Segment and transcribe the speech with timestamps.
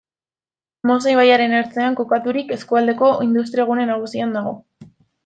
[0.91, 4.55] Mosa ibaiaren ertzean kokaturik, eskualdeko industriagune nagusian dago.